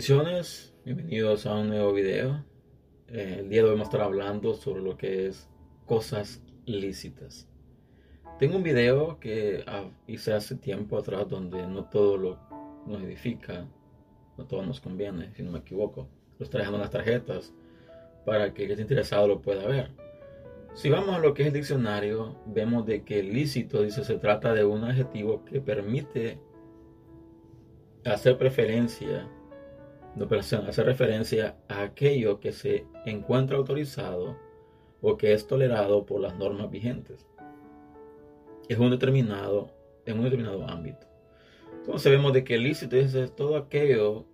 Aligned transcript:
Bendiciones, 0.00 0.72
bienvenidos 0.82 1.44
a 1.44 1.56
un 1.56 1.68
nuevo 1.68 1.92
video. 1.92 2.42
Eh, 3.08 3.36
el 3.40 3.50
día 3.50 3.60
de 3.60 3.64
hoy 3.64 3.72
vamos 3.72 3.88
a 3.88 3.90
estar 3.90 4.00
hablando 4.00 4.54
sobre 4.54 4.80
lo 4.80 4.96
que 4.96 5.26
es 5.26 5.46
cosas 5.84 6.42
lícitas. 6.64 7.46
Tengo 8.38 8.56
un 8.56 8.62
video 8.62 9.20
que 9.20 9.62
ah, 9.66 9.90
hice 10.06 10.32
hace 10.32 10.56
tiempo 10.56 10.96
atrás 10.96 11.28
donde 11.28 11.66
no 11.66 11.84
todo 11.84 12.16
lo 12.16 12.38
nos 12.86 13.02
edifica, 13.02 13.66
no 14.38 14.46
todo 14.46 14.62
nos 14.62 14.80
conviene, 14.80 15.34
si 15.34 15.42
no 15.42 15.50
me 15.50 15.58
equivoco. 15.58 16.08
Lo 16.38 16.44
estoy 16.44 16.60
dejando 16.60 16.78
en 16.78 16.82
las 16.84 16.92
tarjetas 16.92 17.52
para 18.24 18.54
que 18.54 18.62
el 18.62 18.68
que 18.68 18.72
esté 18.72 18.82
interesado 18.84 19.28
lo 19.28 19.42
pueda 19.42 19.66
ver. 19.66 19.90
Si 20.72 20.88
vamos 20.88 21.14
a 21.14 21.18
lo 21.18 21.34
que 21.34 21.42
es 21.42 21.48
el 21.48 21.52
diccionario, 21.52 22.36
vemos 22.46 22.86
de 22.86 23.04
que 23.04 23.22
lícito 23.22 23.82
dice 23.82 24.02
se 24.02 24.16
trata 24.16 24.54
de 24.54 24.64
un 24.64 24.82
adjetivo 24.82 25.44
que 25.44 25.60
permite 25.60 26.38
hacer 28.06 28.38
preferencia 28.38 29.28
no, 30.16 30.28
hace 30.36 30.82
referencia 30.82 31.56
a 31.68 31.82
aquello 31.82 32.40
que 32.40 32.52
se 32.52 32.86
encuentra 33.06 33.56
autorizado 33.56 34.36
o 35.00 35.16
que 35.16 35.32
es 35.32 35.46
tolerado 35.46 36.04
por 36.04 36.20
las 36.20 36.36
normas 36.36 36.70
vigentes. 36.70 37.26
Es 38.68 38.78
un 38.78 38.90
determinado, 38.90 39.70
en 40.06 40.18
un 40.18 40.24
determinado 40.24 40.68
ámbito. 40.68 41.06
Entonces 41.78 42.12
vemos 42.12 42.32
de 42.32 42.44
que 42.44 42.56
el 42.56 42.64
lícito 42.64 42.96
es 42.96 43.34
todo 43.34 43.56
aquello 43.56 44.26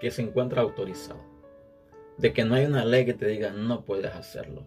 que 0.00 0.10
se 0.10 0.22
encuentra 0.22 0.62
autorizado. 0.62 1.20
De 2.18 2.32
que 2.32 2.44
no 2.44 2.54
hay 2.54 2.66
una 2.66 2.84
ley 2.84 3.04
que 3.06 3.14
te 3.14 3.26
diga 3.26 3.50
no 3.50 3.84
puedes 3.84 4.14
hacerlo. 4.14 4.66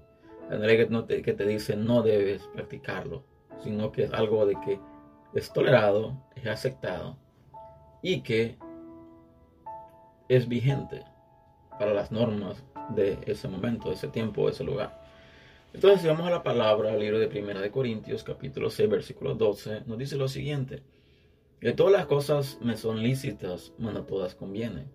Hay 0.50 0.58
una 0.58 0.68
ley 0.68 0.78
que, 0.78 0.88
no 0.88 1.06
te, 1.06 1.22
que 1.22 1.34
te 1.34 1.46
dice 1.46 1.76
no 1.76 2.02
debes 2.02 2.44
practicarlo. 2.54 3.24
Sino 3.64 3.92
que 3.92 4.04
es 4.04 4.14
algo 4.14 4.46
de 4.46 4.56
que 4.66 4.80
es 5.34 5.54
tolerado, 5.54 6.18
es 6.36 6.48
aceptado 6.48 7.18
y 8.02 8.22
que 8.22 8.58
es 10.36 10.48
vigente 10.48 11.04
para 11.78 11.94
las 11.94 12.12
normas 12.12 12.64
de 12.96 13.18
ese 13.26 13.48
momento, 13.48 13.90
de 13.90 13.96
ese 13.96 14.08
tiempo, 14.08 14.46
de 14.46 14.52
ese 14.52 14.64
lugar. 14.64 15.02
Entonces, 15.74 16.02
si 16.02 16.08
vamos 16.08 16.28
a 16.28 16.32
la 16.32 16.44
palabra, 16.44 16.94
el 16.94 17.00
libro 17.00 17.20
de 17.20 17.28
Primera 17.28 17.60
de 17.60 17.72
Corintios, 17.72 18.24
capítulo 18.24 18.70
6, 18.70 18.90
versículo 18.90 19.34
12, 19.36 19.84
nos 19.86 19.98
dice 19.98 20.16
lo 20.16 20.28
siguiente: 20.28 20.84
que 21.60 21.72
todas 21.72 21.94
las 21.94 22.06
cosas 22.06 22.60
me 22.62 22.78
son 22.78 23.02
lícitas, 23.02 23.74
pero 23.78 23.92
no 23.92 24.04
todas 24.04 24.36
convienen. 24.36 24.92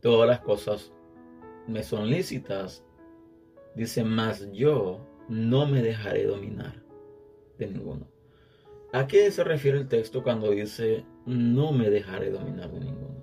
Todas 0.00 0.28
las 0.28 0.40
cosas 0.40 0.92
me 1.66 1.82
son 1.82 2.10
lícitas, 2.10 2.84
dice, 3.74 4.04
más 4.04 4.50
yo 4.52 5.06
no 5.28 5.66
me 5.66 5.80
dejaré 5.80 6.26
dominar 6.26 6.82
de 7.58 7.68
ninguno. 7.68 8.06
¿A 8.92 9.06
qué 9.06 9.30
se 9.30 9.42
refiere 9.42 9.78
el 9.78 9.88
texto 9.88 10.22
cuando 10.22 10.50
dice 10.50 11.04
no 11.26 11.72
me 11.72 11.90
dejaré 11.90 12.30
dominar 12.30 12.70
de 12.70 12.80
ninguno? 12.80 13.13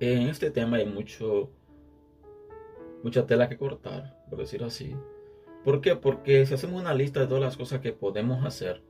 En 0.00 0.28
este 0.28 0.50
tema 0.50 0.76
hay 0.76 0.86
mucho, 0.86 1.50
mucha 3.02 3.26
tela 3.26 3.48
que 3.48 3.58
cortar, 3.58 4.24
por 4.30 4.38
decirlo 4.38 4.68
así. 4.68 4.94
¿Por 5.64 5.80
qué? 5.80 5.96
Porque 5.96 6.46
si 6.46 6.54
hacemos 6.54 6.80
una 6.80 6.94
lista 6.94 7.20
de 7.20 7.26
todas 7.26 7.42
las 7.42 7.56
cosas 7.56 7.80
que 7.80 7.92
podemos 7.92 8.44
hacer, 8.44 8.82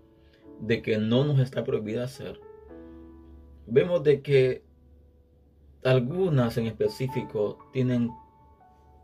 de 0.60 0.82
que 0.82 0.98
no 0.98 1.24
nos 1.24 1.38
está 1.40 1.64
prohibido 1.64 2.02
hacer, 2.02 2.40
vemos 3.66 4.02
de 4.02 4.20
que 4.20 4.62
algunas 5.82 6.58
en 6.58 6.66
específico 6.66 7.70
tienen 7.72 8.10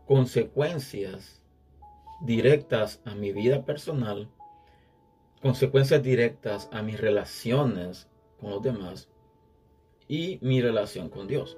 consecuencias 0.05 1.41
directas 2.21 3.01
a 3.05 3.15
mi 3.15 3.31
vida 3.31 3.65
personal, 3.65 4.29
consecuencias 5.41 6.03
directas 6.03 6.69
a 6.71 6.83
mis 6.83 6.99
relaciones 6.99 8.07
con 8.39 8.51
los 8.51 8.61
demás 8.61 9.09
y 10.07 10.37
mi 10.41 10.61
relación 10.61 11.09
con 11.09 11.27
Dios. 11.27 11.57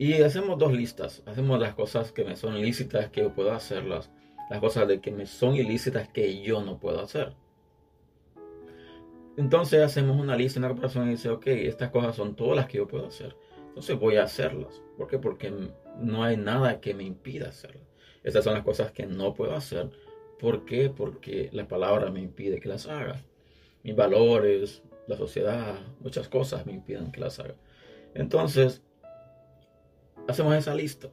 Y 0.00 0.14
hacemos 0.22 0.56
dos 0.56 0.72
listas. 0.72 1.22
Hacemos 1.26 1.60
las 1.60 1.74
cosas 1.74 2.10
que 2.10 2.24
me 2.24 2.34
son 2.34 2.56
ilícitas 2.56 3.10
que 3.10 3.20
yo 3.20 3.34
puedo 3.34 3.52
hacerlas. 3.52 4.10
Las 4.48 4.58
cosas 4.58 4.88
de 4.88 4.98
que 4.98 5.10
me 5.10 5.26
son 5.26 5.56
ilícitas 5.56 6.08
que 6.08 6.40
yo 6.40 6.62
no 6.62 6.78
puedo 6.80 7.02
hacer. 7.02 7.34
Entonces 9.36 9.82
hacemos 9.82 10.18
una 10.18 10.36
lista, 10.36 10.58
una 10.58 10.68
comparación 10.68 11.08
y 11.08 11.10
dice, 11.10 11.28
ok, 11.28 11.48
estas 11.48 11.90
cosas 11.90 12.16
son 12.16 12.34
todas 12.34 12.56
las 12.56 12.66
que 12.66 12.78
yo 12.78 12.88
puedo 12.88 13.08
hacer. 13.08 13.36
Entonces 13.68 14.00
voy 14.00 14.16
a 14.16 14.24
hacerlas. 14.24 14.80
¿Por 14.96 15.06
qué? 15.06 15.18
Porque 15.18 15.52
no 15.98 16.24
hay 16.24 16.38
nada 16.38 16.80
que 16.80 16.94
me 16.94 17.04
impida 17.04 17.50
hacerlas. 17.50 17.84
Estas 18.24 18.44
son 18.44 18.54
las 18.54 18.64
cosas 18.64 18.92
que 18.92 19.04
no 19.04 19.34
puedo 19.34 19.54
hacer. 19.54 19.90
¿Por 20.38 20.64
qué? 20.64 20.88
Porque 20.88 21.50
la 21.52 21.68
palabra 21.68 22.10
me 22.10 22.20
impide 22.20 22.58
que 22.58 22.70
las 22.70 22.86
haga. 22.86 23.20
Mis 23.82 23.94
valores, 23.94 24.82
la 25.06 25.18
sociedad, 25.18 25.78
muchas 26.00 26.30
cosas 26.30 26.64
me 26.64 26.72
impiden 26.72 27.12
que 27.12 27.20
las 27.20 27.38
haga. 27.38 27.56
Entonces, 28.14 28.82
hacemos 30.28 30.54
esa 30.54 30.74
lista 30.74 31.10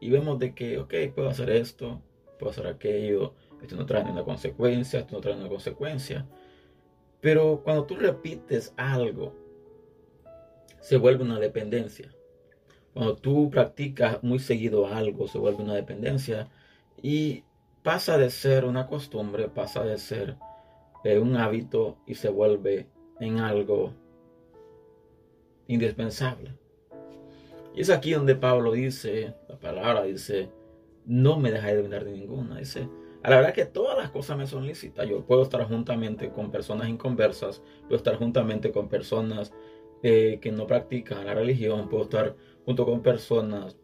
y 0.00 0.10
vemos 0.10 0.38
de 0.38 0.54
que, 0.54 0.78
ok, 0.78 0.94
puedo 1.14 1.28
hacer 1.28 1.50
esto, 1.50 2.02
puedo 2.38 2.50
hacer 2.50 2.66
aquello, 2.66 3.34
esto 3.62 3.76
no 3.76 3.86
trae 3.86 4.10
una 4.10 4.24
consecuencia, 4.24 5.00
esto 5.00 5.14
no 5.16 5.20
trae 5.20 5.34
una 5.34 5.48
consecuencia. 5.48 6.26
Pero 7.20 7.62
cuando 7.64 7.84
tú 7.84 7.96
repites 7.96 8.74
algo, 8.76 9.34
se 10.80 10.98
vuelve 10.98 11.24
una 11.24 11.40
dependencia. 11.40 12.14
Cuando 12.92 13.16
tú 13.16 13.50
practicas 13.50 14.22
muy 14.22 14.38
seguido 14.38 14.86
algo, 14.86 15.26
se 15.26 15.38
vuelve 15.38 15.62
una 15.62 15.74
dependencia 15.74 16.50
y 17.02 17.44
pasa 17.82 18.18
de 18.18 18.30
ser 18.30 18.64
una 18.64 18.86
costumbre, 18.86 19.48
pasa 19.48 19.82
de 19.84 19.98
ser 19.98 20.36
eh, 21.04 21.18
un 21.18 21.36
hábito 21.36 21.96
y 22.06 22.14
se 22.14 22.28
vuelve 22.28 22.86
en 23.20 23.38
algo 23.38 23.94
indispensable. 25.66 26.54
Y 27.74 27.80
es 27.80 27.90
aquí 27.90 28.12
donde 28.12 28.36
Pablo 28.36 28.72
dice, 28.72 29.34
la 29.48 29.58
palabra 29.58 30.04
dice, 30.04 30.48
no 31.06 31.38
me 31.38 31.50
dejáis 31.50 31.74
de 31.74 31.82
dominar 31.82 32.04
de 32.04 32.12
ninguna. 32.12 32.58
Dice, 32.58 32.88
a 33.22 33.30
la 33.30 33.36
verdad 33.36 33.52
que 33.52 33.64
todas 33.64 33.98
las 33.98 34.10
cosas 34.10 34.38
me 34.38 34.46
son 34.46 34.66
lícitas. 34.66 35.08
Yo 35.08 35.26
puedo 35.26 35.42
estar 35.42 35.66
juntamente 35.66 36.30
con 36.30 36.52
personas 36.52 36.88
inconversas, 36.88 37.62
puedo 37.82 37.96
estar 37.96 38.16
juntamente 38.16 38.70
con 38.70 38.88
personas 38.88 39.52
eh, 40.02 40.38
que 40.40 40.52
no 40.52 40.66
practican 40.68 41.24
la 41.26 41.34
religión, 41.34 41.88
puedo 41.88 42.04
estar 42.04 42.36
junto 42.64 42.84
con 42.86 43.02
personas 43.02 43.76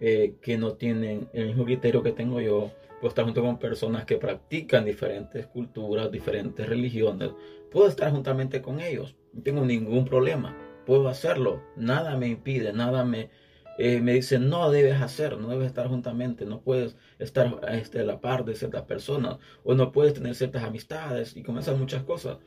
eh, 0.00 0.34
que 0.42 0.58
no 0.58 0.72
tienen 0.72 1.28
el 1.32 1.46
mismo 1.46 1.64
criterio 1.64 2.02
que 2.02 2.12
tengo 2.12 2.40
yo, 2.40 2.72
puedo 3.00 3.08
estar 3.08 3.24
junto 3.24 3.42
con 3.42 3.58
personas 3.58 4.06
que 4.06 4.16
practican 4.16 4.84
diferentes 4.84 5.46
culturas, 5.46 6.10
diferentes 6.10 6.68
religiones, 6.68 7.30
puedo 7.70 7.88
estar 7.88 8.10
juntamente 8.10 8.60
con 8.60 8.80
ellos, 8.80 9.16
no 9.32 9.42
tengo 9.42 9.64
ningún 9.64 10.04
problema 10.04 10.56
puedo 10.86 11.08
hacerlo. 11.08 11.62
Nada 11.76 12.16
me 12.16 12.28
impide, 12.28 12.72
nada 12.72 13.04
me, 13.04 13.30
eh, 13.78 14.00
me 14.00 14.14
dice, 14.14 14.38
no 14.38 14.70
debes 14.70 15.02
hacer, 15.02 15.36
no 15.38 15.48
debes 15.48 15.66
estar 15.66 15.88
juntamente, 15.88 16.46
no 16.46 16.62
puedes 16.62 16.96
estar 17.18 17.60
este, 17.68 18.00
a 18.00 18.04
la 18.04 18.20
par 18.20 18.44
de 18.44 18.54
ciertas 18.54 18.82
personas, 18.84 19.38
o 19.64 19.74
no 19.74 19.92
puedes 19.92 20.14
tener 20.14 20.34
ciertas 20.34 20.64
amistades 20.64 21.36
y 21.36 21.42
comienzan 21.42 21.78
muchas 21.78 22.04
cosas. 22.04 22.38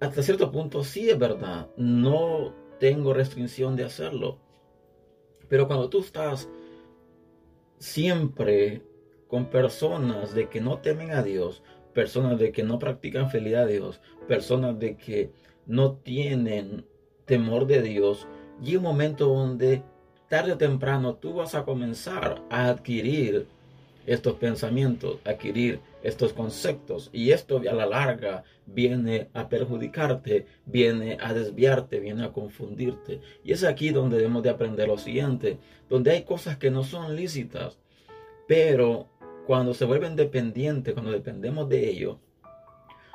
Hasta 0.00 0.22
cierto 0.22 0.50
punto 0.50 0.82
sí 0.82 1.08
es 1.08 1.18
verdad, 1.18 1.68
no 1.76 2.54
tengo 2.80 3.14
restricción 3.14 3.76
de 3.76 3.84
hacerlo. 3.84 4.40
Pero 5.48 5.68
cuando 5.68 5.88
tú 5.88 6.00
estás 6.00 6.48
siempre 7.78 8.82
con 9.28 9.46
personas 9.46 10.34
de 10.34 10.48
que 10.48 10.60
no 10.60 10.78
temen 10.78 11.12
a 11.12 11.22
Dios, 11.22 11.62
personas 11.94 12.38
de 12.38 12.50
que 12.50 12.64
no 12.64 12.78
practican 12.78 13.30
fidelidad 13.30 13.64
a 13.64 13.66
Dios, 13.66 14.00
personas 14.26 14.78
de 14.78 14.96
que 14.96 15.32
no 15.66 15.96
tienen 15.96 16.86
temor 17.24 17.66
de 17.66 17.82
Dios, 17.82 18.26
y 18.62 18.76
un 18.76 18.82
momento 18.82 19.26
donde 19.26 19.82
tarde 20.28 20.52
o 20.52 20.58
temprano 20.58 21.14
tú 21.14 21.34
vas 21.34 21.54
a 21.54 21.64
comenzar 21.64 22.42
a 22.48 22.68
adquirir 22.68 23.46
estos 24.06 24.34
pensamientos, 24.34 25.18
adquirir 25.24 25.80
estos 26.02 26.32
conceptos 26.32 27.10
y 27.12 27.30
esto 27.30 27.58
a 27.58 27.74
la 27.74 27.86
larga 27.86 28.42
viene 28.66 29.28
a 29.34 29.48
perjudicarte, 29.48 30.46
viene 30.66 31.18
a 31.20 31.32
desviarte, 31.34 32.00
viene 32.00 32.24
a 32.24 32.32
confundirte. 32.32 33.20
Y 33.44 33.52
es 33.52 33.62
aquí 33.64 33.90
donde 33.90 34.16
debemos 34.16 34.42
de 34.42 34.50
aprender 34.50 34.88
lo 34.88 34.98
siguiente, 34.98 35.58
donde 35.88 36.12
hay 36.12 36.24
cosas 36.24 36.56
que 36.56 36.70
no 36.70 36.82
son 36.82 37.14
lícitas, 37.14 37.78
pero 38.48 39.08
cuando 39.46 39.74
se 39.74 39.84
vuelven 39.84 40.16
dependientes, 40.16 40.94
cuando 40.94 41.12
dependemos 41.12 41.68
de 41.68 41.90
ello, 41.90 42.18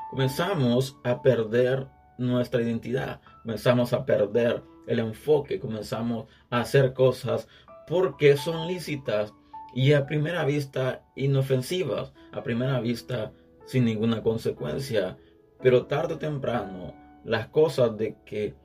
comenzamos 0.09 0.97
a 1.03 1.21
perder 1.21 1.87
nuestra 2.17 2.61
identidad, 2.61 3.21
comenzamos 3.43 3.93
a 3.93 4.05
perder 4.05 4.63
el 4.87 4.99
enfoque, 4.99 5.59
comenzamos 5.59 6.27
a 6.49 6.61
hacer 6.61 6.93
cosas 6.93 7.47
porque 7.87 8.37
son 8.37 8.67
lícitas 8.67 9.33
y 9.73 9.93
a 9.93 10.05
primera 10.05 10.45
vista 10.45 11.03
inofensivas, 11.15 12.13
a 12.31 12.43
primera 12.43 12.79
vista 12.79 13.31
sin 13.65 13.85
ninguna 13.85 14.23
consecuencia, 14.23 15.17
pero 15.61 15.85
tarde 15.85 16.15
o 16.15 16.17
temprano 16.17 16.93
las 17.23 17.47
cosas 17.49 17.97
de 17.97 18.15
que 18.25 18.55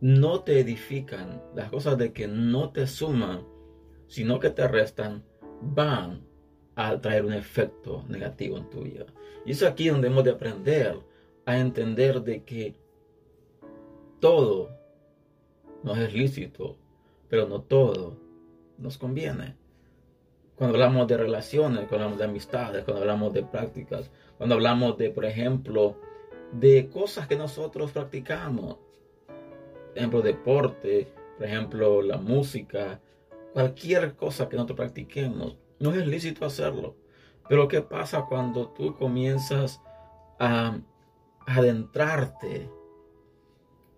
no 0.00 0.40
te 0.40 0.60
edifican, 0.60 1.42
las 1.54 1.70
cosas 1.70 1.98
de 1.98 2.12
que 2.12 2.28
no 2.28 2.70
te 2.70 2.86
suman, 2.86 3.44
sino 4.06 4.38
que 4.38 4.50
te 4.50 4.68
restan, 4.68 5.24
van 5.60 6.24
a 6.76 7.00
traer 7.00 7.24
un 7.24 7.32
efecto 7.32 8.04
negativo 8.08 8.58
en 8.58 8.70
tu 8.70 8.82
vida. 8.82 9.06
Y 9.44 9.52
es 9.52 9.62
aquí 9.62 9.88
donde 9.88 10.08
hemos 10.08 10.24
de 10.24 10.30
aprender 10.30 10.98
a 11.48 11.56
entender 11.56 12.20
de 12.20 12.44
que 12.44 12.74
todo 14.20 14.68
nos 15.82 15.96
es 15.96 16.12
lícito, 16.12 16.76
pero 17.30 17.48
no 17.48 17.62
todo 17.62 18.18
nos 18.76 18.98
conviene. 18.98 19.56
Cuando 20.56 20.76
hablamos 20.76 21.08
de 21.08 21.16
relaciones, 21.16 21.88
cuando 21.88 22.04
hablamos 22.04 22.18
de 22.18 22.24
amistades, 22.26 22.84
cuando 22.84 23.00
hablamos 23.00 23.32
de 23.32 23.44
prácticas, 23.44 24.10
cuando 24.36 24.56
hablamos 24.56 24.98
de, 24.98 25.08
por 25.08 25.24
ejemplo, 25.24 25.96
de 26.52 26.90
cosas 26.90 27.26
que 27.26 27.36
nosotros 27.36 27.92
practicamos, 27.92 28.76
por 29.26 29.96
ejemplo, 29.96 30.20
deporte, 30.20 31.10
por 31.38 31.46
ejemplo, 31.46 32.02
la 32.02 32.18
música, 32.18 33.00
cualquier 33.54 34.16
cosa 34.16 34.50
que 34.50 34.56
nosotros 34.56 34.76
practiquemos, 34.76 35.56
no 35.78 35.94
es 35.94 36.06
lícito 36.06 36.44
hacerlo. 36.44 36.94
Pero 37.48 37.68
¿qué 37.68 37.80
pasa 37.80 38.26
cuando 38.28 38.68
tú 38.68 38.94
comienzas 38.98 39.80
a 40.38 40.78
adentrarte 41.48 42.70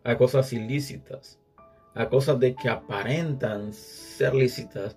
a 0.04 0.16
cosas 0.16 0.52
ilícitas, 0.52 1.40
a 1.94 2.08
cosas 2.08 2.38
de 2.38 2.54
que 2.54 2.68
aparentan 2.68 3.72
ser 3.72 4.34
lícitas, 4.34 4.96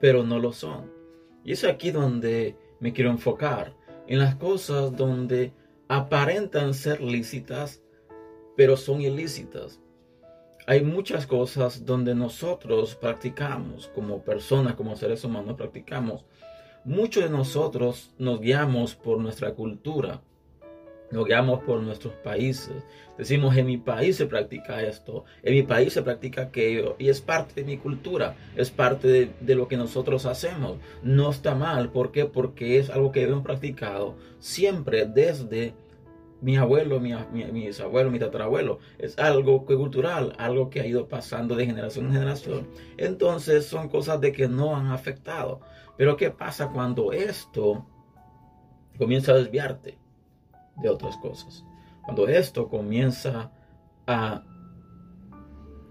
pero 0.00 0.22
no 0.22 0.38
lo 0.38 0.52
son? 0.52 0.92
Y 1.42 1.52
es 1.52 1.64
aquí 1.64 1.90
donde 1.90 2.56
me 2.80 2.92
quiero 2.92 3.10
enfocar, 3.10 3.74
en 4.06 4.18
las 4.20 4.36
cosas 4.36 4.96
donde 4.96 5.52
aparentan 5.88 6.74
ser 6.74 7.00
lícitas, 7.00 7.82
pero 8.56 8.76
son 8.76 9.00
ilícitas. 9.00 9.80
Hay 10.66 10.82
muchas 10.82 11.26
cosas 11.26 11.84
donde 11.84 12.14
nosotros 12.14 12.94
practicamos, 12.94 13.88
como 13.88 14.22
personas, 14.22 14.74
como 14.74 14.96
seres 14.96 15.24
humanos, 15.24 15.56
practicamos. 15.56 16.24
Muchos 16.84 17.24
de 17.24 17.30
nosotros 17.30 18.14
nos 18.18 18.40
guiamos 18.40 18.94
por 18.94 19.18
nuestra 19.18 19.54
cultura, 19.54 20.22
nos 21.14 21.26
guiamos 21.26 21.62
por 21.62 21.80
nuestros 21.80 22.12
países. 22.14 22.82
Decimos, 23.16 23.56
en 23.56 23.66
mi 23.66 23.78
país 23.78 24.16
se 24.16 24.26
practica 24.26 24.82
esto, 24.82 25.24
en 25.44 25.54
mi 25.54 25.62
país 25.62 25.92
se 25.92 26.02
practica 26.02 26.42
aquello, 26.42 26.96
y 26.98 27.08
es 27.08 27.20
parte 27.20 27.60
de 27.60 27.64
mi 27.64 27.78
cultura, 27.78 28.34
es 28.56 28.72
parte 28.72 29.06
de, 29.06 29.30
de 29.40 29.54
lo 29.54 29.68
que 29.68 29.76
nosotros 29.76 30.26
hacemos. 30.26 30.78
No 31.04 31.30
está 31.30 31.54
mal, 31.54 31.92
¿por 31.92 32.10
qué? 32.10 32.24
Porque 32.24 32.78
es 32.80 32.90
algo 32.90 33.12
que 33.12 33.22
hemos 33.22 33.44
practicado 33.44 34.16
siempre 34.40 35.06
desde 35.06 35.74
mi 36.40 36.56
abuelo, 36.56 36.98
mi, 36.98 37.14
mi, 37.32 37.44
mis 37.52 37.78
abuelos, 37.78 38.12
mi 38.12 38.18
tatarabuelo. 38.18 38.80
Es 38.98 39.16
algo 39.16 39.64
cultural, 39.64 40.34
algo 40.36 40.68
que 40.68 40.80
ha 40.80 40.86
ido 40.86 41.06
pasando 41.06 41.54
de 41.54 41.66
generación 41.66 42.06
en 42.06 42.12
generación. 42.14 42.68
Entonces 42.96 43.66
son 43.66 43.88
cosas 43.88 44.20
de 44.20 44.32
que 44.32 44.48
no 44.48 44.76
han 44.76 44.88
afectado. 44.88 45.60
Pero 45.96 46.16
¿qué 46.16 46.30
pasa 46.30 46.70
cuando 46.70 47.12
esto 47.12 47.86
comienza 48.98 49.30
a 49.30 49.36
desviarte 49.36 50.03
de 50.82 50.88
otras 50.88 51.16
cosas? 51.18 51.64
Cuando 52.02 52.28
esto 52.28 52.68
comienza 52.68 53.50
a, 54.06 54.42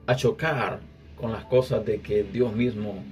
a 0.06 0.16
chocar 0.16 0.80
con 1.16 1.32
las 1.32 1.46
cosas 1.46 1.86
de 1.86 2.02
que 2.02 2.24
Dios 2.24 2.54
mismo 2.54 3.04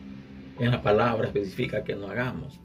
en 0.60 0.72
la 0.72 0.82
palabra 0.82 1.28
especifica 1.28 1.84
que 1.84 1.96
no 1.96 2.08
hagamos. 2.08 2.60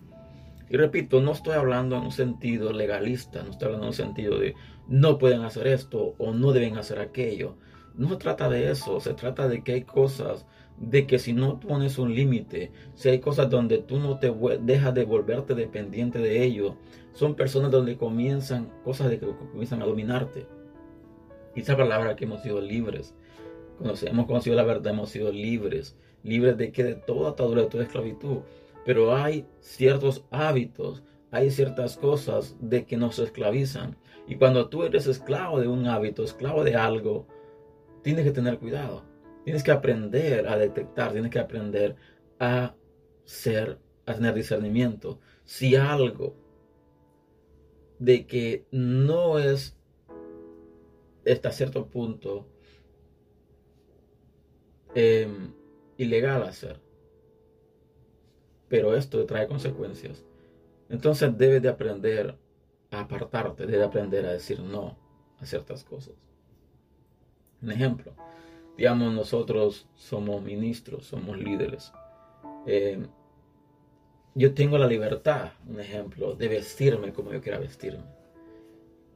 Y 0.69 0.76
repito, 0.76 1.20
no 1.20 1.32
estoy 1.32 1.55
hablando 1.55 1.97
en 1.97 2.05
un 2.05 2.12
sentido 2.12 2.73
legalista, 2.73 3.43
no 3.43 3.50
estoy 3.50 3.67
hablando 3.67 3.87
en 3.87 3.91
un 3.91 3.94
sentido 3.94 4.38
de 4.38 4.55
no 4.88 5.19
pueden 5.19 5.43
hacer 5.43 5.69
esto 5.69 6.14
o 6.19 6.32
no 6.32 6.53
deben 6.53 6.76
hacer 6.76 6.99
aquello. 6.99 7.56
No 7.94 8.08
se 8.08 8.17
trata 8.17 8.49
de 8.49 8.70
eso, 8.70 9.00
se 9.00 9.14
trata 9.14 9.49
de 9.49 9.62
que 9.62 9.73
hay 9.73 9.82
cosas 9.82 10.44
de 10.78 11.06
que 11.06 11.19
si 11.19 11.32
no 11.32 11.58
pones 11.58 11.99
un 11.99 12.14
límite, 12.14 12.70
si 12.94 13.08
hay 13.08 13.20
cosas 13.20 13.49
donde 13.50 13.78
tú 13.78 13.99
no 13.99 14.19
te 14.19 14.32
dejas 14.61 14.94
de 14.94 15.05
volverte 15.05 15.55
dependiente 15.55 16.19
de 16.19 16.44
ello, 16.44 16.76
son 17.12 17.34
personas 17.34 17.70
donde 17.70 17.96
comienzan 17.96 18.70
cosas 18.84 19.08
de 19.08 19.19
que 19.19 19.26
comienzan 19.26 19.82
a 19.82 19.87
dominarte. 19.87 20.46
Y 21.55 21.61
esa 21.61 21.76
palabra 21.76 22.14
que 22.14 22.26
hemos 22.26 22.43
sido 22.43 22.61
libres, 22.61 23.14
cuando 23.78 23.99
hemos 24.06 24.26
conocido 24.26 24.56
la 24.56 24.64
verdad, 24.64 24.93
hemos 24.93 25.11
sido 25.11 25.32
libres, 25.32 25.96
libres 26.23 26.58
de 26.58 26.73
que 26.73 26.84
de 26.84 26.94
toda 26.94 27.31
atadura, 27.31 27.62
de 27.62 27.69
toda 27.69 27.84
esclavitud. 27.84 28.38
Pero 28.84 29.17
hay 29.17 29.46
ciertos 29.61 30.25
hábitos, 30.31 31.02
hay 31.31 31.50
ciertas 31.50 31.96
cosas 31.96 32.56
de 32.61 32.84
que 32.84 32.96
nos 32.96 33.19
esclavizan. 33.19 33.96
Y 34.29 34.37
cuando 34.37 34.69
tú 34.69 34.82
eres 34.82 35.06
esclavo 35.06 35.61
de 35.61 35.69
un 35.69 35.87
hábito, 35.87 36.22
esclavo 36.22 36.64
de 36.64 36.76
algo, 36.76 37.26
tienes 38.02 38.25
que 38.25 38.32
tener 38.32 38.58
cuidado. 38.58 39.02
Tienes 39.46 39.62
que 39.62 39.70
aprender 39.70 40.48
a 40.48 40.58
detectar, 40.58 41.12
tienes 41.12 41.31
que 41.31 41.38
aprender 41.38 41.94
a 42.40 42.75
ser, 43.25 43.78
a 44.04 44.14
tener 44.14 44.34
discernimiento. 44.34 45.20
Si 45.44 45.76
algo 45.76 46.34
de 48.00 48.26
que 48.26 48.66
no 48.72 49.38
es 49.38 49.78
hasta 51.25 51.52
cierto 51.52 51.87
punto 51.87 52.48
em, 54.96 55.54
ilegal 55.96 56.43
hacer, 56.43 56.81
pero 58.66 58.96
esto 58.96 59.25
trae 59.26 59.46
consecuencias. 59.46 60.25
Entonces 60.88 61.38
debes 61.38 61.62
de 61.62 61.69
aprender 61.69 62.37
a 62.90 62.98
apartarte, 63.02 63.64
debes 63.64 63.78
de 63.78 63.87
aprender 63.87 64.26
a 64.26 64.32
decir 64.32 64.58
no 64.58 64.98
a 65.38 65.46
ciertas 65.46 65.84
cosas. 65.84 66.16
Un 67.62 67.70
ejemplo, 67.70 68.12
digamos 68.76 69.12
nosotros 69.12 69.88
somos 69.94 70.43
ministros, 70.43 71.06
somos 71.06 71.38
líderes. 71.38 71.93
Eh, 72.67 73.06
yo 74.34 74.52
tengo 74.55 74.76
la 74.76 74.87
libertad, 74.87 75.52
un 75.67 75.81
ejemplo, 75.81 76.34
de 76.34 76.49
vestirme 76.49 77.12
como 77.12 77.32
yo 77.32 77.40
quiera 77.40 77.58
vestirme. 77.58 78.05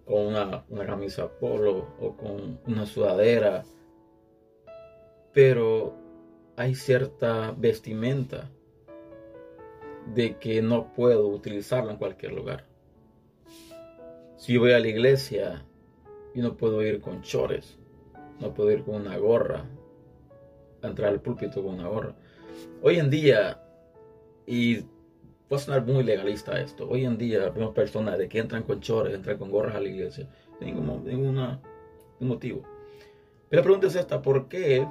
Con 0.06 0.26
una, 0.26 0.64
una 0.68 0.86
camisa 0.86 1.28
polo 1.28 1.94
o 2.00 2.16
con 2.16 2.58
una 2.66 2.86
sudadera. 2.86 3.64
Pero 5.32 5.94
hay 6.56 6.74
cierta 6.74 7.54
vestimenta 7.56 8.50
de 10.14 10.38
que 10.38 10.62
no 10.62 10.92
puedo 10.92 11.28
utilizarla 11.28 11.92
en 11.92 11.98
cualquier 11.98 12.32
lugar. 12.32 12.66
Si 14.36 14.54
yo 14.54 14.60
voy 14.60 14.72
a 14.72 14.80
la 14.80 14.88
iglesia, 14.88 15.64
yo 16.34 16.42
no 16.42 16.56
puedo 16.56 16.82
ir 16.82 17.00
con 17.00 17.20
chores, 17.22 17.78
no 18.40 18.52
puedo 18.54 18.70
ir 18.70 18.82
con 18.84 18.96
una 18.96 19.16
gorra, 19.18 19.64
entrar 20.82 21.10
al 21.10 21.20
púlpito 21.20 21.62
con 21.62 21.74
una 21.74 21.88
gorra. 21.88 22.14
Hoy 22.82 22.98
en 22.98 23.10
día, 23.10 23.62
y 24.46 24.84
puede 25.48 25.62
sonar 25.62 25.86
muy 25.86 26.02
legalista 26.02 26.60
esto, 26.60 26.88
hoy 26.88 27.04
en 27.04 27.18
día 27.18 27.50
vemos 27.50 27.74
personas 27.74 28.18
de 28.18 28.28
que 28.28 28.38
entran 28.38 28.62
con 28.62 28.80
chores, 28.80 29.14
entran 29.14 29.38
con 29.38 29.50
gorras 29.50 29.76
a 29.76 29.80
la 29.80 29.88
iglesia, 29.88 30.28
ningún, 30.60 31.04
ningún 31.04 31.58
motivo. 32.20 32.62
Pero 33.48 33.60
la 33.60 33.64
pregunta 33.64 33.86
es 33.88 33.96
esta, 33.96 34.22
¿por 34.22 34.48
qué 34.48 34.86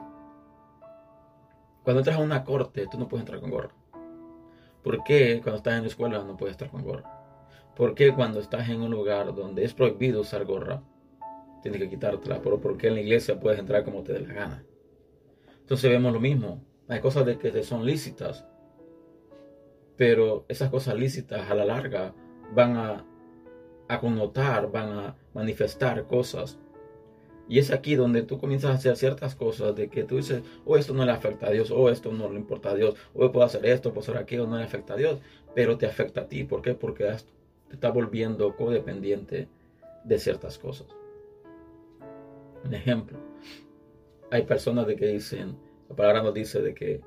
cuando 1.84 2.01
entras 2.01 2.18
a 2.18 2.22
una 2.22 2.44
corte 2.44 2.88
tú 2.89 3.00
no 3.00 3.08
puedes 3.08 3.24
entrar 3.24 3.39
con 3.39 3.50
gorra? 3.50 3.74
¿Por 4.84 5.03
qué 5.03 5.41
cuando 5.41 5.58
estás 5.58 5.75
en 5.75 5.82
la 5.82 5.88
escuela 5.88 6.24
no 6.24 6.38
puedes 6.38 6.53
estar 6.53 6.70
con 6.70 6.84
gorra? 6.84 7.03
¿Por 7.75 7.96
qué 7.96 8.13
cuando 8.13 8.39
estás 8.39 8.70
en 8.70 8.82
un 8.82 8.91
lugar 8.91 9.34
donde 9.34 9.63
es 9.63 9.74
prohibido 9.74 10.22
usar 10.22 10.46
gorra, 10.46 10.82
tienes 11.62 11.82
que 11.82 11.89
quitártela? 11.89 12.42
¿Pero 12.42 12.60
por 12.60 12.78
qué 12.78 12.88
en 12.88 12.96
la 12.96 13.01
iglesia 13.01 13.39
puedes 13.39 13.60
entrar 13.60 13.84
como 13.84 14.04
te 14.04 14.13
dé 14.13 14.22
la 14.22 14.34
gana? 14.34 14.66
Entonces 15.62 15.89
vemos 15.89 16.13
lo 16.13 16.20
mismo. 16.20 16.63
Hay 16.88 17.00
cosas 17.00 17.25
de 17.25 17.38
que 17.38 17.63
son 17.63 17.86
lícitas, 17.86 18.46
pero 19.96 20.46
esas 20.48 20.70
cosas 20.70 20.96
lícitas 20.96 21.50
a 21.50 21.56
la 21.56 21.66
larga 21.66 22.13
van 22.54 22.78
a, 22.78 23.06
a 23.88 24.00
connotar, 24.00 24.72
van 24.72 24.89
a 24.89 25.16
manifestar 25.34 26.08
cosas 26.08 26.58
y 27.50 27.58
es 27.58 27.72
aquí 27.72 27.96
donde 27.96 28.22
tú 28.22 28.38
comienzas 28.38 28.70
a 28.70 28.74
hacer 28.75 28.96
ciertas 28.96 29.34
cosas 29.34 29.75
de 29.75 29.89
que 29.89 30.04
tú 30.04 30.18
dices, 30.18 30.44
oh, 30.66 30.78
esto 30.78 30.94
no 30.94 31.04
le 31.04 31.12
afecta 31.12 31.48
a 31.48 31.50
Dios, 31.50 31.72
o 31.72 31.78
oh, 31.78 31.89
esto 31.89 32.13
no 32.13 32.30
le 32.30 32.38
importa 32.38 32.70
a 32.70 32.75
Dios, 32.75 32.94
o 33.16 33.25
oh, 33.25 33.32
puedo 33.32 33.44
hacer 33.44 33.66
esto, 33.66 33.92
puedo 33.92 34.01
hacer 34.01 34.18
aquello, 34.18 34.46
no 34.46 34.58
le 34.58 34.63
afecta 34.63 34.94
a 34.94 34.98
Dios, 34.98 35.20
pero 35.56 35.75
te 35.75 35.88
afecta 35.88 36.22
a 36.22 36.28
ti. 36.28 36.44
¿Por 36.44 36.62
qué? 36.62 36.75
Porque 36.75 37.06
te 37.68 37.74
está 37.74 37.89
volviendo 37.89 38.56
codependiente 38.56 39.48
de 40.04 40.20
ciertas 40.20 40.60
cosas. 40.60 40.88
Un 42.63 42.74
ejemplo, 42.74 43.18
hay 44.32 44.44
personas 44.44 44.86
de 44.88 44.96
que 44.96 45.08
dicen, 45.08 45.58
la 45.89 45.96
palabra 45.96 46.24
nos 46.24 46.34
dice 46.34 46.62
de 46.62 46.74
que 46.74 47.01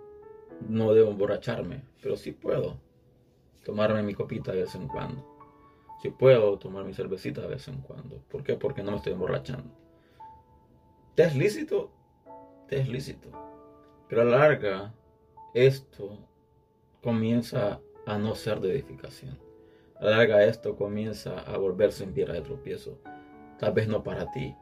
no 0.69 0.93
debo 0.95 1.11
emborracharme, 1.11 1.85
pero 2.01 2.17
sí 2.17 2.33
puedo 2.33 2.81
tomarme 3.65 4.03
mi 4.03 4.15
copita 4.15 4.53
de 4.53 4.63
vez 4.63 4.75
en 4.75 4.89
cuando. 4.89 5.25
Sí 6.03 6.11
puedo 6.11 6.59
tomar 6.59 6.85
mi 6.85 6.93
cervecita 6.93 7.43
de 7.43 7.49
vez 7.49 7.69
en 7.69 7.81
cuando. 7.81 8.19
¿Por 8.29 8.43
qué? 8.43 8.57
Porque 8.57 8.83
no 8.83 8.91
me 8.91 8.97
estoy 8.97 9.13
emborrachando. 9.13 9.73
¿Te 11.15 11.25
es 11.25 11.37
lícito? 11.37 11.93
Te 12.69 12.81
es 12.81 12.89
lícito. 12.89 13.31
Pero 14.09 14.23
a 14.23 14.25
la 14.25 14.39
larga, 14.39 14.95
esto 15.55 16.19
comienza 17.03 17.81
a 18.07 18.19
no 18.19 18.35
ser 18.35 18.61
de 18.61 18.73
edificación. 18.73 19.39
A 19.97 20.07
la 20.07 20.17
larga, 20.17 20.45
esto 20.45 20.77
comienza 20.77 21.39
a 21.41 21.57
volverse 21.57 22.03
en 22.03 22.15
piedra 22.15 22.35
de 22.35 22.41
tropiezo. 22.41 22.99
Tal 23.59 23.73
vez 23.73 23.87
no 23.87 24.03
para 24.03 24.31
ti, 24.33 24.57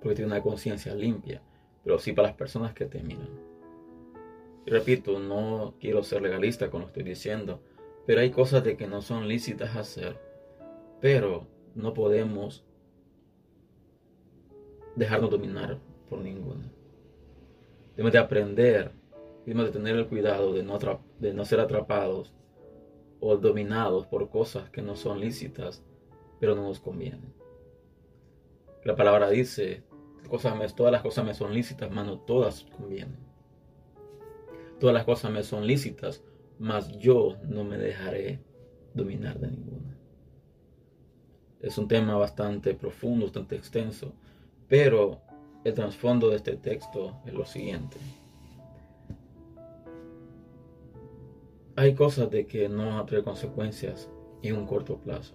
porque 0.00 0.16
tienes 0.16 0.32
una 0.32 0.42
conciencia 0.42 0.94
limpia, 0.94 1.42
pero 1.84 1.98
sí 1.98 2.12
para 2.12 2.28
las 2.28 2.36
personas 2.36 2.74
que 2.74 2.86
te 2.86 3.02
miran. 3.02 3.28
Y 4.66 4.70
repito, 4.70 5.18
no 5.18 5.74
quiero 5.80 6.02
ser 6.02 6.22
legalista 6.22 6.70
con 6.70 6.80
lo 6.80 6.86
que 6.86 7.00
estoy 7.00 7.04
diciendo, 7.04 7.62
pero 8.06 8.20
hay 8.20 8.30
cosas 8.30 8.64
de 8.64 8.76
que 8.76 8.86
no 8.86 9.02
son 9.02 9.28
lícitas 9.28 9.76
hacer, 9.76 10.18
pero 11.00 11.46
no 11.74 11.94
podemos 11.94 12.64
dejarnos 14.96 15.30
dominar 15.30 15.78
por 16.08 16.20
ninguno. 16.20 16.64
Debemos 17.96 18.12
de 18.12 18.18
aprender 18.18 18.92
debemos 19.48 19.72
de 19.72 19.78
tener 19.78 19.96
el 19.96 20.06
cuidado 20.08 20.52
de 20.52 20.62
no, 20.62 20.78
de 21.18 21.32
no 21.32 21.46
ser 21.46 21.60
atrapados 21.60 22.34
o 23.18 23.34
dominados 23.38 24.06
por 24.06 24.28
cosas 24.28 24.68
que 24.68 24.82
no 24.82 24.94
son 24.94 25.20
lícitas, 25.20 25.82
pero 26.38 26.54
no 26.54 26.64
nos 26.64 26.80
convienen. 26.80 27.32
La 28.84 28.94
palabra 28.94 29.30
dice, 29.30 29.84
cosas 30.28 30.74
todas 30.74 30.92
las 30.92 31.02
cosas 31.02 31.24
me 31.24 31.34
son 31.34 31.52
lícitas, 31.52 31.90
mas 31.90 32.06
no 32.06 32.18
todas 32.18 32.64
convienen. 32.76 33.18
Todas 34.78 34.94
las 34.94 35.04
cosas 35.04 35.30
me 35.32 35.42
son 35.42 35.66
lícitas, 35.66 36.22
mas 36.58 36.96
yo 36.98 37.36
no 37.48 37.64
me 37.64 37.78
dejaré 37.78 38.40
dominar 38.94 39.38
de 39.38 39.50
ninguna. 39.50 39.96
Es 41.60 41.76
un 41.78 41.88
tema 41.88 42.16
bastante 42.16 42.74
profundo, 42.74 43.26
bastante 43.26 43.56
extenso, 43.56 44.12
pero 44.68 45.20
el 45.64 45.74
trasfondo 45.74 46.30
de 46.30 46.36
este 46.36 46.56
texto 46.56 47.20
es 47.26 47.34
lo 47.34 47.44
siguiente. 47.44 47.96
Hay 51.74 51.94
cosas 51.94 52.30
de 52.30 52.46
que 52.46 52.68
no 52.68 52.86
van 52.86 52.98
a 52.98 53.06
traer 53.06 53.24
consecuencias 53.24 54.08
en 54.42 54.56
un 54.56 54.66
corto 54.66 54.98
plazo, 54.98 55.34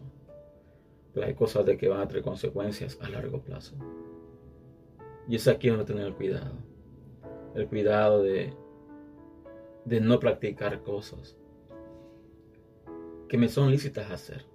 pero 1.13 1.27
hay 1.27 1.33
cosas 1.33 1.65
de 1.65 1.77
que 1.77 1.89
van 1.89 2.01
a 2.01 2.07
traer 2.07 2.23
consecuencias 2.23 2.97
a 3.01 3.09
largo 3.09 3.41
plazo. 3.41 3.75
Y 5.27 5.35
es 5.35 5.47
aquí 5.47 5.69
donde 5.69 5.85
tener 5.85 6.05
el 6.05 6.15
cuidado. 6.15 6.57
El 7.55 7.67
cuidado 7.67 8.23
de, 8.23 8.53
de 9.85 10.01
no 10.01 10.19
practicar 10.19 10.81
cosas 10.81 11.37
que 13.27 13.37
me 13.37 13.49
son 13.49 13.71
lícitas 13.71 14.11
hacer, 14.11 14.45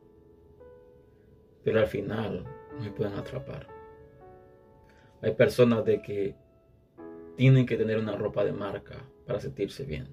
pero 1.64 1.80
al 1.80 1.88
final 1.88 2.44
me 2.80 2.90
pueden 2.92 3.14
atrapar. 3.14 3.66
Hay 5.20 5.32
personas 5.34 5.84
de 5.84 6.00
que 6.00 6.36
tienen 7.36 7.66
que 7.66 7.76
tener 7.76 7.98
una 7.98 8.16
ropa 8.16 8.44
de 8.44 8.52
marca 8.52 8.96
para 9.26 9.40
sentirse 9.40 9.84
bien. 9.84 10.08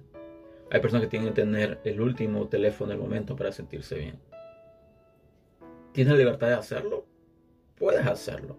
Hay 0.70 0.80
personas 0.80 1.04
que 1.04 1.10
tienen 1.10 1.28
que 1.28 1.42
tener 1.42 1.80
el 1.84 2.00
último 2.00 2.48
teléfono 2.48 2.90
del 2.90 2.98
momento 2.98 3.36
para 3.36 3.52
sentirse 3.52 3.96
bien. 3.96 4.18
¿Tienes 5.92 6.18
libertad 6.18 6.48
de 6.48 6.54
hacerlo? 6.54 7.06
Puedes 7.76 8.04
hacerlo. 8.04 8.58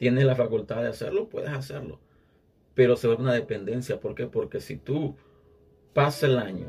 ¿Tienes 0.00 0.24
la 0.24 0.34
facultad 0.34 0.80
de 0.80 0.88
hacerlo? 0.88 1.28
Puedes 1.28 1.50
hacerlo. 1.50 1.98
Pero 2.72 2.96
se 2.96 3.06
vuelve 3.06 3.22
una 3.22 3.34
dependencia. 3.34 4.00
¿Por 4.00 4.14
qué? 4.14 4.26
Porque 4.26 4.58
si 4.62 4.78
tú 4.78 5.14
pasas 5.92 6.22
el 6.22 6.38
año 6.38 6.68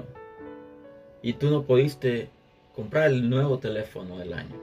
y 1.22 1.32
tú 1.32 1.50
no 1.50 1.64
pudiste 1.64 2.28
comprar 2.76 3.10
el 3.10 3.30
nuevo 3.30 3.58
teléfono 3.58 4.18
del 4.18 4.34
año, 4.34 4.58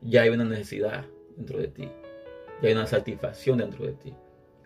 ya 0.00 0.22
hay 0.22 0.30
una 0.30 0.44
necesidad 0.44 1.04
dentro 1.36 1.60
de 1.60 1.68
ti 1.68 1.88
y 2.60 2.66
hay 2.66 2.72
una 2.72 2.88
satisfacción 2.88 3.58
dentro 3.58 3.86
de 3.86 3.92
ti. 3.92 4.12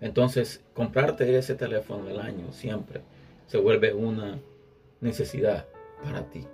Entonces, 0.01 0.65
comprarte 0.73 1.37
ese 1.37 1.55
teléfono 1.55 2.07
del 2.07 2.19
año 2.19 2.51
siempre 2.51 3.03
se 3.47 3.59
vuelve 3.59 3.93
una 3.93 4.41
necesidad 5.03 5.67
para 6.03 6.31
ti. 6.31 6.47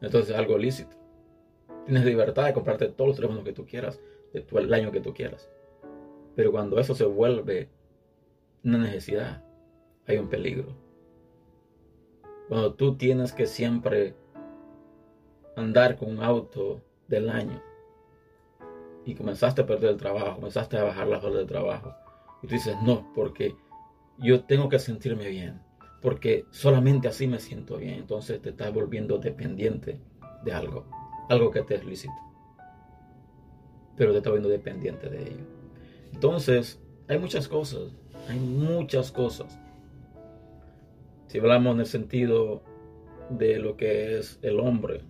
Entonces, 0.00 0.34
algo 0.34 0.58
lícito. 0.58 0.96
Tienes 1.86 2.04
libertad 2.04 2.46
de 2.46 2.54
comprarte 2.54 2.88
todos 2.88 3.10
los 3.10 3.16
teléfonos 3.16 3.44
que 3.44 3.52
tú 3.52 3.64
quieras, 3.64 4.00
el 4.32 4.74
año 4.74 4.92
que 4.92 5.00
tú 5.00 5.14
quieras. 5.14 5.50
Pero 6.34 6.52
cuando 6.52 6.78
eso 6.78 6.94
se 6.94 7.04
vuelve 7.04 7.68
una 8.64 8.78
necesidad, 8.78 9.42
hay 10.06 10.18
un 10.18 10.28
peligro. 10.28 10.76
Cuando 12.48 12.74
tú 12.74 12.96
tienes 12.96 13.32
que 13.32 13.46
siempre 13.46 14.14
andar 15.56 15.96
con 15.96 16.10
un 16.10 16.22
auto 16.22 16.80
del 17.08 17.28
año 17.28 17.62
y 19.04 19.14
comenzaste 19.14 19.62
a 19.62 19.66
perder 19.66 19.90
el 19.90 19.96
trabajo, 19.96 20.36
comenzaste 20.36 20.78
a 20.78 20.84
bajar 20.84 21.08
las 21.08 21.24
horas 21.24 21.38
de 21.38 21.46
trabajo. 21.46 21.94
Y 22.42 22.46
tú 22.46 22.54
dices, 22.54 22.76
no, 22.82 23.10
porque 23.14 23.56
yo 24.18 24.44
tengo 24.44 24.68
que 24.68 24.78
sentirme 24.78 25.28
bien, 25.28 25.60
porque 26.00 26.44
solamente 26.50 27.08
así 27.08 27.26
me 27.26 27.38
siento 27.38 27.76
bien. 27.78 27.94
Entonces 27.94 28.40
te 28.40 28.50
estás 28.50 28.72
volviendo 28.72 29.18
dependiente 29.18 30.00
de 30.44 30.52
algo, 30.52 30.86
algo 31.28 31.50
que 31.50 31.62
te 31.62 31.76
es 31.76 31.84
lícito, 31.84 32.14
pero 33.98 34.12
te 34.12 34.18
estás 34.18 34.30
volviendo 34.30 34.48
dependiente 34.48 35.10
de 35.10 35.22
ello. 35.22 35.44
Entonces, 36.14 36.80
hay 37.08 37.18
muchas 37.18 37.48
cosas, 37.48 37.92
hay 38.28 38.38
muchas 38.38 39.12
cosas. 39.12 39.58
Si 41.26 41.38
hablamos 41.38 41.74
en 41.74 41.80
el 41.80 41.86
sentido 41.86 42.62
de 43.28 43.58
lo 43.58 43.76
que 43.76 44.18
es 44.18 44.38
el 44.40 44.60
hombre, 44.60 45.02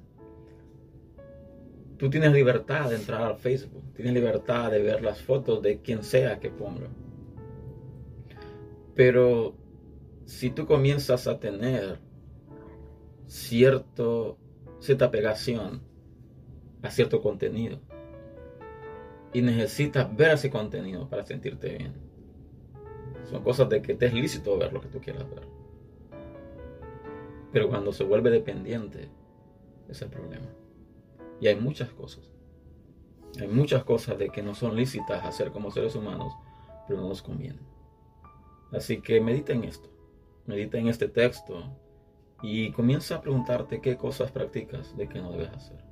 Tú 1.99 2.09
tienes 2.11 2.33
libertad 2.33 2.91
de 2.91 2.95
entrar 2.95 3.23
al 3.23 3.37
Facebook, 3.39 3.83
tienes 3.95 4.15
libertad 4.15 4.71
de 4.71 4.81
ver 4.81 5.03
las 5.03 5.21
fotos 5.21 5.61
de 5.63 5.81
quien 5.81 6.05
sea 6.05 6.39
que 6.39 6.49
ponga. 6.49 6.87
Pero 8.95 9.57
si 10.25 10.51
tú 10.51 10.65
comienzas 10.65 11.27
a 11.27 11.41
tener 11.41 11.99
cierto, 13.27 14.39
cierta 14.79 15.11
pegación 15.11 15.83
a 16.83 16.91
cierto 16.93 17.21
contenido 17.21 17.81
y 19.33 19.43
necesitas 19.43 20.15
ver 20.17 20.33
ese 20.33 20.51
contenido 20.51 21.09
para 21.09 21.25
sentirte 21.25 21.77
bien, 21.77 21.95
son 23.31 23.43
cosas 23.43 23.69
de 23.69 23.83
que 23.83 23.95
te 23.95 24.07
es 24.07 24.15
lícito 24.15 24.57
ver 24.57 24.73
lo 24.73 24.81
que 24.81 24.89
tú 24.89 25.01
quieras 25.01 25.29
ver. 25.29 25.47
Pero 27.53 27.69
cuando 27.69 27.93
se 27.93 28.05
vuelve 28.05 28.31
dependiente, 28.31 29.09
es 29.89 30.01
el 30.03 30.09
problema. 30.09 30.47
Y 31.41 31.49
hay 31.49 31.57
muchas 31.57 31.91
cosas. 31.91 32.33
Hay 33.39 33.49
muchas 33.49 33.85
cosas 33.85 34.19
de 34.19 34.31
que 34.31 34.43
no 34.43 34.55
son 34.55 34.77
lícitas 34.77 35.25
hacer 35.25 35.51
como 35.51 35.71
seres 35.71 35.95
humanos, 35.95 36.33
pero 36.87 37.01
no 37.01 37.09
nos 37.09 37.23
convienen. 37.23 37.67
Así 38.73 39.01
que 39.01 39.21
medita 39.21 39.53
en 39.53 39.65
esto. 39.65 39.91
Medita 40.47 40.79
en 40.79 40.89
este 40.89 41.09
texto 41.09 41.63
y 42.43 42.73
comienza 42.73 43.17
a 43.17 43.21
preguntarte 43.21 43.81
qué 43.81 43.97
cosas 43.97 44.31
practicas 44.31 44.97
de 44.97 45.09
que 45.09 45.21
no 45.21 45.33
debes 45.33 45.51
hacer. 45.51 45.88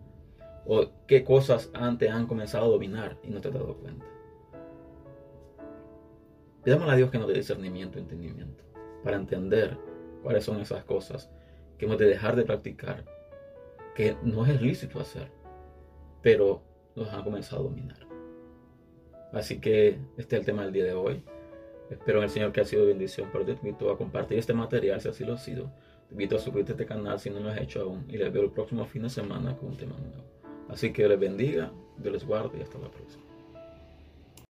O 0.67 0.91
qué 1.07 1.23
cosas 1.23 1.71
antes 1.75 2.11
han 2.11 2.27
comenzado 2.27 2.67
a 2.67 2.69
dominar 2.69 3.19
y 3.23 3.31
no 3.31 3.41
te 3.41 3.49
has 3.49 3.55
dado 3.55 3.77
cuenta. 3.77 4.05
Pidámosle 6.65 6.93
a 6.93 6.97
Dios 6.97 7.11
que 7.11 7.19
nos 7.19 7.29
dé 7.29 7.35
discernimiento 7.35 7.99
entendimiento 7.99 8.65
para 9.05 9.17
entender 9.17 9.79
cuáles 10.23 10.45
son 10.45 10.61
esas 10.61 10.83
cosas 10.85 11.31
que 11.79 11.85
hemos 11.85 11.99
de 11.99 12.07
dejar 12.07 12.35
de 12.35 12.45
practicar, 12.45 13.05
que 13.95 14.17
no 14.23 14.45
es 14.45 14.61
lícito 14.61 14.99
hacer, 14.99 15.31
pero 16.23 16.63
nos 16.97 17.09
han 17.13 17.23
comenzado 17.23 17.61
a 17.61 17.65
dominar. 17.65 18.07
Así 19.33 19.61
que 19.61 19.99
este 20.17 20.37
es 20.37 20.41
el 20.41 20.47
tema 20.47 20.65
del 20.65 20.73
día 20.73 20.85
de 20.85 20.95
hoy. 20.95 21.23
Espero 21.91 22.19
en 22.19 22.25
el 22.25 22.31
Señor 22.31 22.51
que 22.51 22.63
ha 22.63 22.65
sido 22.65 22.87
bendición, 22.87 23.29
pero 23.31 23.45
te 23.45 23.53
invito 23.53 23.91
a 23.91 23.97
compartir 23.97 24.39
este 24.39 24.55
material 24.55 25.01
si 25.01 25.09
así 25.09 25.25
lo 25.25 25.35
ha 25.35 25.39
sido. 25.39 25.71
Te 26.09 26.15
invito 26.15 26.37
a 26.37 26.39
suscribirte 26.39 26.73
a 26.73 26.75
este 26.75 26.87
canal 26.87 27.21
si 27.21 27.31
no 27.31 27.39
lo 27.39 27.51
has 27.51 27.61
hecho 27.61 27.83
aún 27.83 28.05
y 28.09 28.17
les 28.17 28.33
veo 28.33 28.43
el 28.43 28.51
próximo 28.51 28.85
fin 28.87 29.03
de 29.03 29.11
semana 29.11 29.57
con 29.57 29.69
un 29.69 29.77
tema 29.77 29.97
nuevo. 29.99 30.36
Así 30.69 30.93
que 30.93 31.09
les 31.09 31.19
bendiga, 31.19 31.73
Dios 31.97 32.13
les 32.13 32.27
guarde 32.27 32.59
y 32.59 32.63
hasta 32.63 32.79
la 32.79 32.91
próxima. 32.91 33.26